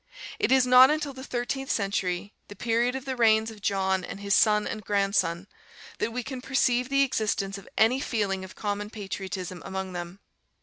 It 0.39 0.51
is 0.51 0.65
not 0.65 0.89
until 0.89 1.13
the 1.13 1.23
thirteenth 1.23 1.69
century, 1.69 2.33
the 2.47 2.55
period 2.55 2.95
of 2.95 3.05
the 3.05 3.15
reigns 3.15 3.51
of 3.51 3.61
John 3.61 4.03
and 4.03 4.19
his 4.19 4.33
son 4.33 4.65
and 4.65 4.83
grandson, 4.83 5.45
that 5.99 6.11
we 6.11 6.23
can 6.23 6.41
perceive 6.41 6.89
the 6.89 7.03
existence 7.03 7.55
of 7.59 7.69
any 7.77 7.99
feeling 7.99 8.43
of 8.43 8.55
common 8.55 8.89
patriotism 8.89 9.61
among 9.63 9.93
them. 9.93 10.19